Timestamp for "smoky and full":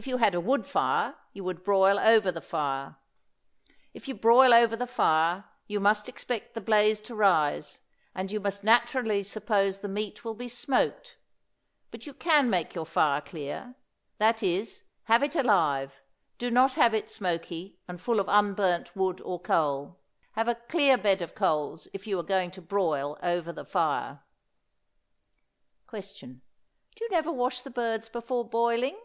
17.10-18.20